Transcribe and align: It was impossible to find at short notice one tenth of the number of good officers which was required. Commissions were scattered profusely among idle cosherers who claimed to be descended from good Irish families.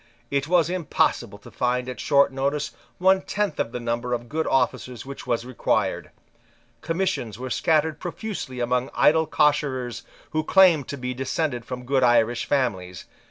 It 0.31 0.47
was 0.47 0.67
impossible 0.67 1.37
to 1.37 1.51
find 1.51 1.87
at 1.87 1.99
short 1.99 2.33
notice 2.33 2.71
one 2.97 3.21
tenth 3.21 3.59
of 3.59 3.71
the 3.71 3.79
number 3.79 4.13
of 4.15 4.29
good 4.29 4.47
officers 4.47 5.05
which 5.05 5.27
was 5.27 5.45
required. 5.45 6.09
Commissions 6.81 7.37
were 7.37 7.51
scattered 7.51 7.99
profusely 7.99 8.59
among 8.61 8.89
idle 8.95 9.27
cosherers 9.27 10.01
who 10.31 10.43
claimed 10.43 10.87
to 10.87 10.97
be 10.97 11.13
descended 11.13 11.65
from 11.65 11.85
good 11.85 12.01
Irish 12.03 12.45
families. 12.47 13.05